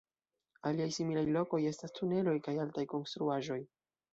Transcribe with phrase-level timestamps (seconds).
[0.69, 3.63] Aliaj similaj lokoj estas tuneloj kaj altaj konstruaĵoj.